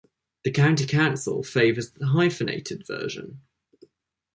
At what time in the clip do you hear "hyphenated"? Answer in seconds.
2.07-2.87